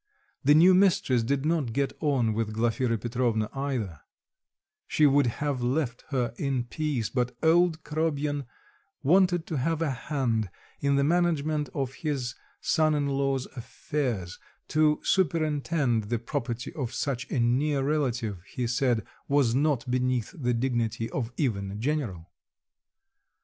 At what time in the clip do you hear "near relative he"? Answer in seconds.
17.39-18.65